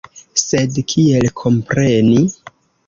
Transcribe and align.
Sed 0.43 0.79
kiel 0.93 1.31
kompreni? 1.43 2.29